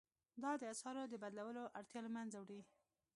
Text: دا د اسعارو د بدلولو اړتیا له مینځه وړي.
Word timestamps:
دا 0.43 0.51
د 0.61 0.63
اسعارو 0.73 1.03
د 1.09 1.13
بدلولو 1.23 1.63
اړتیا 1.79 1.99
له 2.03 2.09
مینځه 2.15 2.37
وړي. 2.41 2.61